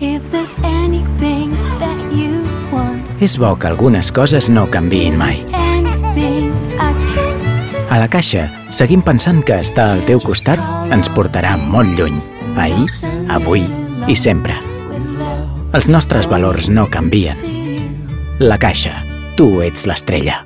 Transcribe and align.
If 0.00 0.30
there's 0.30 0.54
anything 0.62 1.50
that 1.80 1.98
you 2.14 2.46
És 3.18 3.34
bo 3.34 3.56
que 3.58 3.66
algunes 3.66 4.12
coses 4.14 4.46
no 4.46 4.68
canviïn 4.70 5.16
mai. 5.18 5.40
A 7.90 7.98
la 7.98 8.06
Caixa 8.06 8.44
seguim 8.70 9.02
pensant 9.02 9.42
que 9.42 9.58
estar 9.58 9.88
al 9.90 10.04
teu 10.06 10.22
costat 10.22 10.62
ens 10.94 11.10
portarà 11.10 11.56
molt 11.58 11.98
lluny, 11.98 12.14
ahir, 12.54 12.86
avui 13.26 13.66
i 14.06 14.14
sempre. 14.14 14.54
Els 15.74 15.90
nostres 15.90 16.30
valors 16.30 16.70
no 16.70 16.86
canvien. 16.86 17.42
La 18.38 18.62
Caixa, 18.62 19.00
tu 19.34 19.56
ets 19.66 19.90
l'estrella. 19.90 20.44